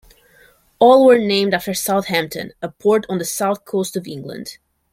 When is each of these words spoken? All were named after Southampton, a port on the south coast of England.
All 0.79 1.05
were 1.05 1.19
named 1.19 1.53
after 1.53 1.75
Southampton, 1.75 2.53
a 2.59 2.69
port 2.69 3.05
on 3.07 3.19
the 3.19 3.23
south 3.23 3.65
coast 3.65 3.95
of 3.95 4.07
England. 4.07 4.57